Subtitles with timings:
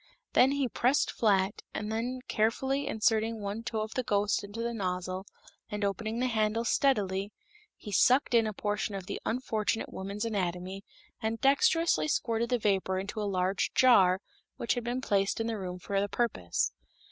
[0.33, 4.73] These he pressed flat, and then carefully inserting one toe of the ghost into the
[4.73, 5.27] nozzle
[5.69, 7.31] and opening the handles steadily,
[7.77, 10.83] he sucked in a portion of the unfortunate woman's anatomy,
[11.21, 14.19] and dexterously squirted the vapor into a large jar,
[14.57, 16.71] which had been placed in the room for the purpose.